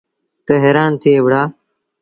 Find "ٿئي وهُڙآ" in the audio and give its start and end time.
1.01-1.41